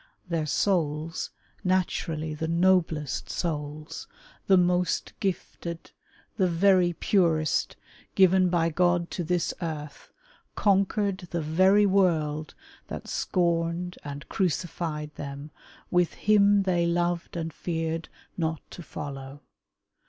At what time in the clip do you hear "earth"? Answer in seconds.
9.61-10.11